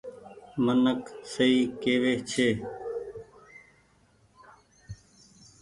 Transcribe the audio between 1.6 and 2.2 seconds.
ڪيوي